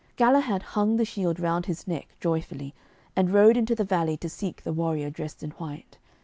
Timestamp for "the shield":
0.97-1.39